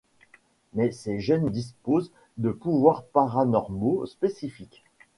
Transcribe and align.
Mais 0.73 0.91
ces 0.91 1.19
jeunes 1.19 1.51
disposent 1.51 2.11
de 2.39 2.49
pouvoir 2.49 3.03
paranormaux 3.05 4.07
spécifiques. 4.07 4.83